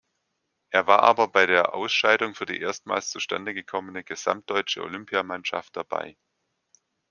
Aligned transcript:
Er 0.71 0.87
war 0.87 1.03
aber 1.03 1.27
bei 1.27 1.45
der 1.45 1.75
Ausscheidung 1.75 2.33
für 2.33 2.47
die 2.47 2.59
erstmals 2.59 3.11
zustande 3.11 3.53
gekommene 3.53 4.03
gesamtdeutsche 4.03 4.81
Olympiamannschaft 4.81 5.75
dabei. 5.77 6.17